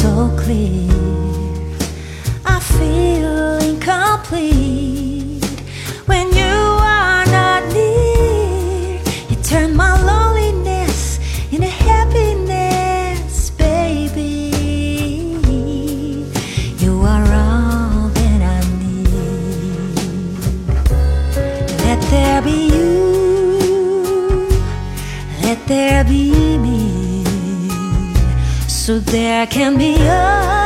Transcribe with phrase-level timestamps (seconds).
[0.00, 0.12] so
[0.42, 0.88] clear.
[2.46, 5.44] I feel incomplete
[6.06, 6.56] when you
[6.98, 8.98] are not near.
[9.28, 11.18] You turn my loneliness
[11.52, 14.36] into happiness, baby.
[16.82, 19.94] You are all that I need.
[21.84, 22.90] Let there be you.
[25.42, 26.49] Let there be you
[28.80, 30.59] so there can be us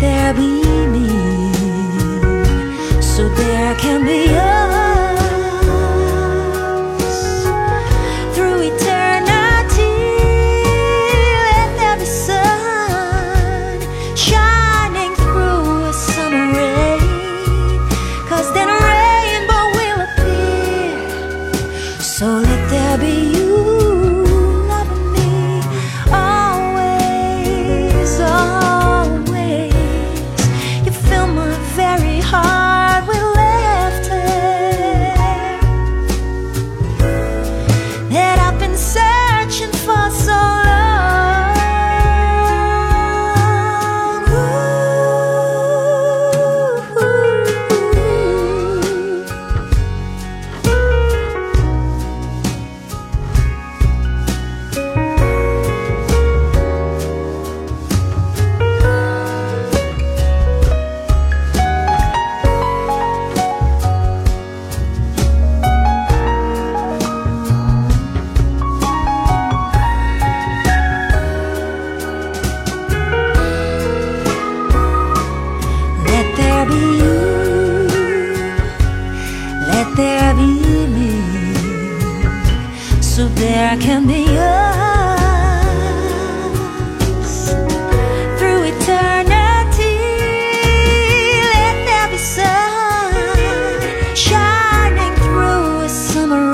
[0.00, 0.62] there be
[0.94, 1.08] me,
[3.00, 5.18] so there can be us
[8.34, 9.96] through eternity.
[11.50, 13.80] Let sun
[14.16, 16.98] shining through a summer
[18.52, 22.00] then a rainbow will appear.
[22.00, 23.47] So let there be you
[83.00, 85.24] So there can be us
[88.38, 89.98] through eternity.
[91.54, 93.14] Let there be sun
[94.14, 96.52] shining through a summer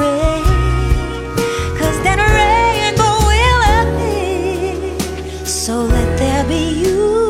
[2.38, 4.98] rainbow will appear.
[5.44, 7.23] So let there be you.